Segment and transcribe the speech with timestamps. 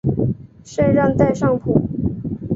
[0.63, 1.79] 圣让代尚普。